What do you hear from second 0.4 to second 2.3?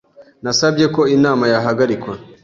Nasabye ko inama yahagarikwa.